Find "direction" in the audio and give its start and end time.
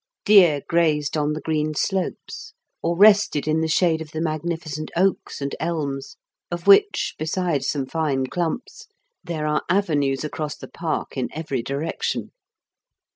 11.61-12.31